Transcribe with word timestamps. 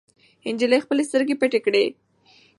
نجلۍ 0.53 0.79
خپلې 0.85 1.03
سترګې 1.09 1.35
پټې 1.41 1.59
کړې. 1.65 1.85